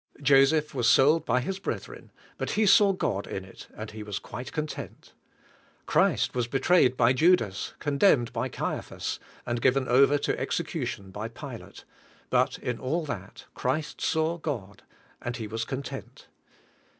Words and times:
Joseph 0.23 0.73
was 0.73 0.89
sold 0.89 1.27
by 1.27 1.41
his 1.41 1.59
brethren, 1.59 2.11
but 2.39 2.49
he 2.53 2.65
saw 2.65 2.91
God 2.91 3.27
in 3.27 3.45
it, 3.45 3.67
and 3.77 3.91
he 3.91 4.01
was 4.01 4.17
quite 4.17 4.51
content. 4.51 5.13
Christ 5.85 6.33
was 6.33 6.47
betrayed 6.47 6.97
by 6.97 7.13
Judas, 7.13 7.75
condemned 7.77 8.33
by 8.33 8.49
Caiaphas, 8.49 9.19
and 9.45 9.61
given 9.61 9.87
over 9.87 10.17
to 10.17 10.39
execution 10.39 11.11
by 11.11 11.27
Pi 11.27 11.57
late; 11.57 11.83
but 12.31 12.57
in 12.57 12.79
all 12.79 13.05
that, 13.05 13.45
Christ 13.53 14.01
saw 14.01 14.39
God, 14.39 14.81
and 15.21 15.37
He 15.37 15.45
was 15.45 15.65
content. 15.65 16.25